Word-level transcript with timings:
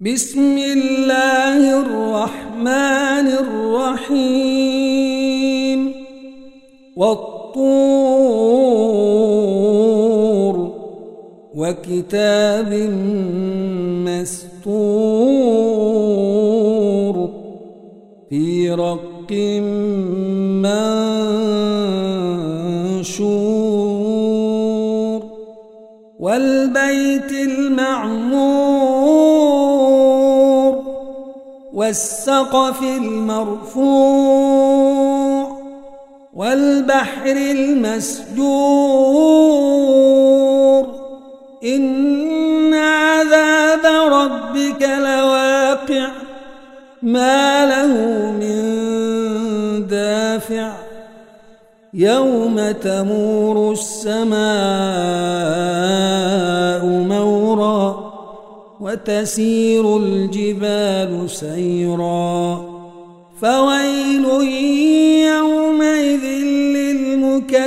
بسم 0.00 0.58
الله 0.58 1.80
الرحمن 1.80 3.26
الرحيم. 4.08 5.92
والطور 6.96 7.60
وكتاب 11.54 12.72
مستور 14.08 14.50
في 18.30 18.70
رق 18.70 19.32
منشور. 20.64 20.90
والبيت 26.20 27.32
المعمور 27.32 28.69
والسقف 31.90 32.82
المرفوع 32.82 33.80
والبحر 36.34 37.36
المسجور 37.36 38.30
إن 41.64 42.74
عذاب 42.74 43.84
ربك 44.12 44.82
لواقع 44.82 46.08
ما 47.02 47.66
له 47.66 47.92
من 48.30 48.60
دافع 49.86 50.72
يوم 51.94 52.70
تمور 52.70 53.72
السماء 53.72 54.40
مورا 56.84 58.09
وتسير 58.80 59.96
الجبال 59.96 61.30
سيرا. 61.30 62.64
فويل 63.40 64.24
يومئذ 65.26 66.24
للمكذبين 66.76 67.60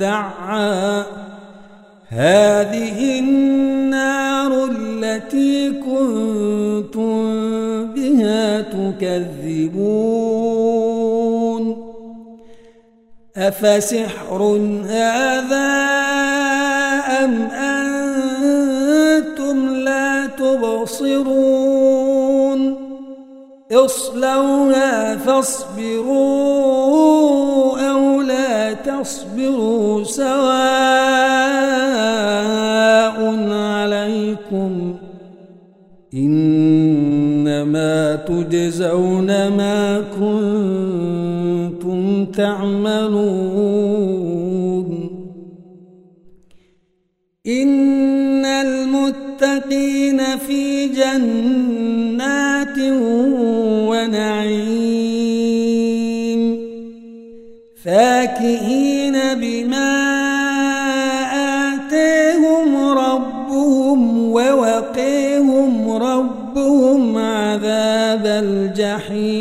دعا. 0.00 1.04
هذه 2.08 3.18
النار 3.18 3.55
تكذبون 9.00 10.86
أفسحر 13.36 14.42
هذا 14.88 15.66
أم 17.24 17.42
أنتم 18.22 18.76
لا 19.76 20.26
تبصرون؟ 20.26 21.86
اصلوها 23.72 25.16
فاصبروا 25.16 26.20
أو 27.90 28.20
لا 28.20 28.72
تصبروا 28.72 30.04
سواء. 30.04 31.15
كنتم 40.18 41.96
تعملون 42.24 43.86
إن 47.46 48.44
المتقين 48.44 50.20
في 50.48 50.88
جنات 50.88 52.78
ونعيم 53.88 55.26
فاكهين 57.84 59.16
بما 59.34 59.96
آتيهم 61.74 62.76
ربهم 62.76 64.28
ووقيهم 64.32 65.90
ربهم 65.90 67.18
عذاب 67.18 68.26
الجحيم 68.26 69.35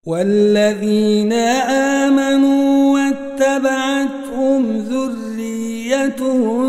والذين 0.05 1.33
آمنوا 2.03 2.93
واتبعتهم 2.93 4.61
ذريتهم 4.77 6.65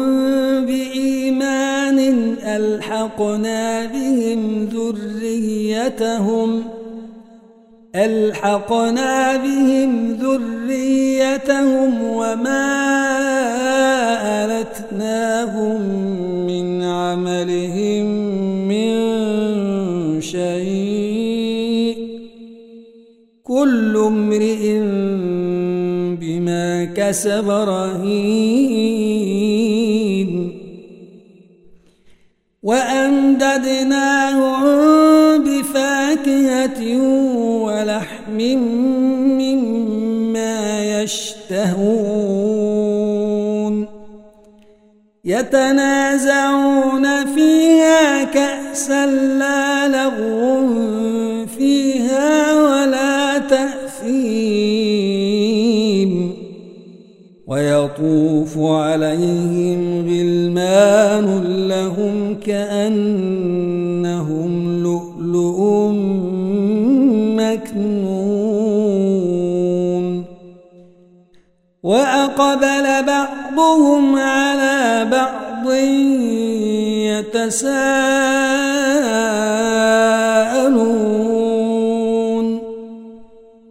بإيمان 0.67 1.99
ألحقنا 2.45 3.85
بهم 3.87 4.69
ذريتهم 4.73 6.65
ألحقنا 7.97 9.37
بهم 9.37 10.13
ذريتهم 10.13 12.03
وما 12.03 12.67
ألتناهم 14.45 15.81
من 16.47 16.83
عملهم 16.83 18.07
من 18.69 18.91
شيء. 20.21 21.97
كل 23.45 23.97
امرئ 23.97 24.81
بما 26.21 26.85
كسب 26.85 27.51
رهين. 27.51 29.07
وأمددناهم 32.63 34.56
ولحم 37.97 38.39
مما 39.41 40.57
يشتهون 41.03 42.57
يتنازعون 45.25 47.07
فيها 47.35 48.25
كأسا 48.25 49.07
لا 49.07 49.89
لغو 49.89 50.67
فيها 51.47 52.55
ولا 52.55 53.39
تأثيم 53.39 54.57
ويطوف 57.47 58.59
عليهم 58.59 59.96
وأقبل 72.39 72.87
بعضهم 73.07 74.17
على 74.17 75.09
بعض 75.11 75.73
يتساءلون. 77.33 77.67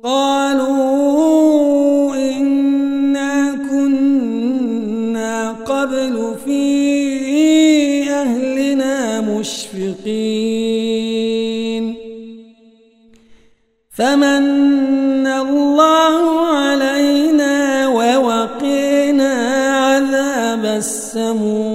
قالوا 0.04 1.36
إنا 2.16 3.56
كنا 3.70 5.52
قبل 5.52 6.36
في 6.46 6.64
أهلنا 8.10 9.22
مشفقين. 9.22 10.36
فمن 13.90 15.05
علينا 21.18 21.75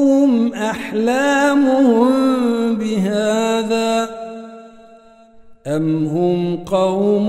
تأمرهم 0.00 0.54
أحلامهم 0.54 2.10
بهذا 2.76 4.08
أم 5.66 6.06
هم 6.06 6.56
قوم 6.56 7.28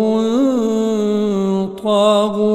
طاغون 1.83 2.51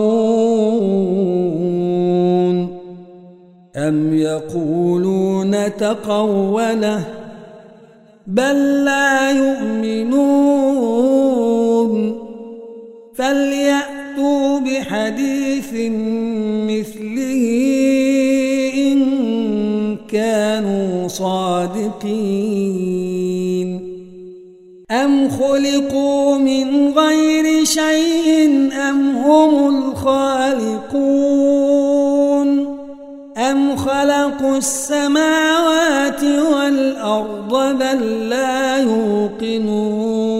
أم 3.76 4.16
يقولون 4.16 5.76
تقوله 5.76 7.04
بل 8.26 8.84
لا 8.84 9.30
يؤمنون 9.30 10.76
فليأتوا 13.14 14.60
بحديث 14.60 15.74
صادقين 21.96 23.86
أم 24.90 25.28
خلقوا 25.28 26.38
من 26.38 26.98
غير 26.98 27.64
شيء 27.64 28.70
أم 28.88 29.16
هم 29.16 29.78
الخالقون؟ 29.78 30.86
أم 33.36 33.76
خلقوا 33.76 34.56
السماوات 34.56 36.24
والأرض 36.24 37.78
بل 37.78 38.28
لا 38.28 38.76
يوقنون؟ 38.76 40.36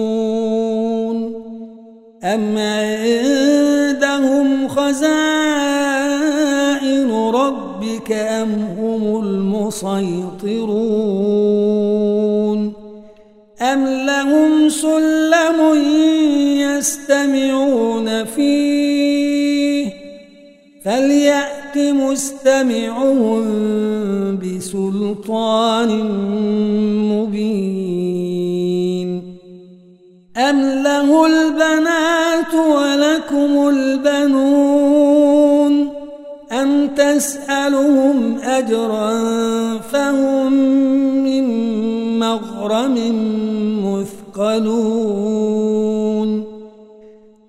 أم 2.23 2.57
عندهم 2.57 4.67
خزائن 4.67 5.87
ربك 7.11 8.11
أم 8.11 8.49
هم 8.79 8.96
المسيطرون 9.57 10.97
أم 13.61 13.85
لهم 13.85 14.69
سلم 14.69 15.75
يستمعون 16.59 18.25
فيه 18.25 19.93
فليأت 20.85 21.77
مستمعهم 21.77 23.43
بسلطان 24.37 25.89
مبين 27.11 28.07
أم 30.37 30.59
له 30.83 31.25
البنات 31.25 32.53
ولكم 32.53 33.69
البنون 33.69 34.86
تسألهم 37.17 38.37
أجرا 38.43 39.13
فهم 39.77 40.53
من 41.23 41.45
مغرم 42.19 42.97
مثقلون 44.35 45.07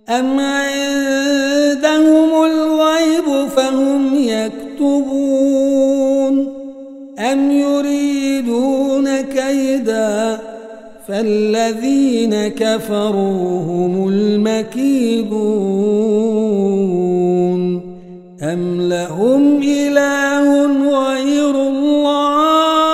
أم 0.09 0.41
عندهم 0.41 2.31
الغيب 2.45 3.49
فهم 3.57 4.15
يكتبون 4.15 5.39
أم 7.19 7.51
يريدون 7.51 9.21
كيدا 9.21 10.39
فالذين 11.09 12.49
كفروا 12.49 13.61
هم 13.61 14.09
المكيدون 14.09 15.79
أم 18.53 18.81
لهم 18.89 19.63
إله 19.63 20.49
غير 21.05 21.51
الله 21.51 22.89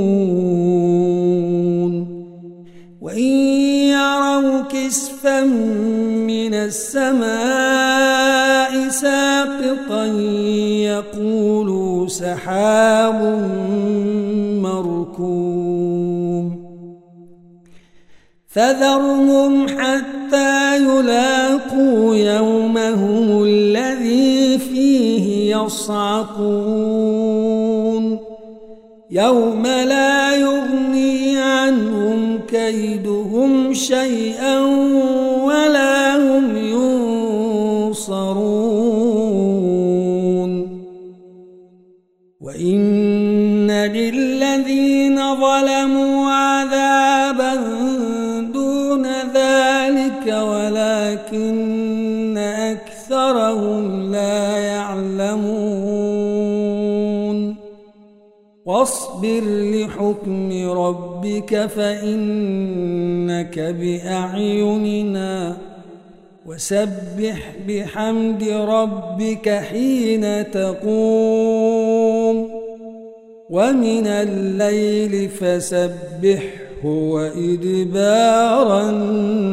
وإن 3.01 3.31
يروا 3.95 4.61
كسفا 4.61 5.43
من 6.27 6.53
السماء 6.53 7.34
فذرهم 18.55 19.67
حتى 19.67 20.77
يلاقوا 20.77 22.15
يومهم 22.15 23.43
الذي 23.43 24.57
فيه 24.57 25.55
يصعقون. 25.55 27.05
يوم 29.11 29.63
لا 29.63 30.35
يغني 30.35 31.37
عنهم 31.37 32.39
كيدهم 32.47 33.73
شيئا 33.73 34.59
ولا 35.43 36.14
ذلك 49.85 50.27
ولكن 50.27 52.37
أكثرهم 52.37 54.11
لا 54.11 54.57
يعلمون. 54.57 55.45
واصبر 58.65 59.41
لحكم 59.45 60.71
ربك 60.71 61.65
فإنك 61.65 63.59
بأعيننا. 63.59 65.57
وسبح 66.45 67.53
بحمد 67.67 68.43
ربك 68.43 69.49
حين 69.49 70.51
تقوم. 70.51 72.49
ومن 73.49 74.07
الليل 74.07 75.29
فسبحه 75.29 76.64
وإدبار 76.85 78.81
النجوم. 78.89 79.45